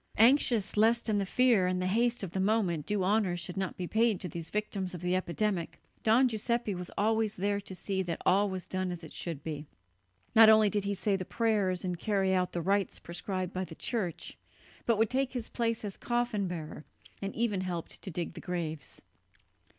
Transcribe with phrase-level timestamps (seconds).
[0.17, 3.77] Anxious lest in the fear and the haste of the moment due honour should not
[3.77, 8.01] be paid to these victims of the epidemic, Don Giuseppe was always there to see
[8.01, 9.67] that all was done as it should be.
[10.33, 13.75] Not only did he say the prayers and carry out the rites prescribed by the
[13.75, 14.39] Church,
[14.87, 16.83] but would take his place as coffin bearer,
[17.21, 19.03] and even helped to dig the graves.